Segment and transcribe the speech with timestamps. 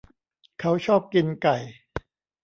[0.59, 1.57] เขาชอบกินไก่